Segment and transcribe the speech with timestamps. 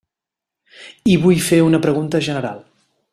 [1.15, 2.69] I vull fer una pregunta general.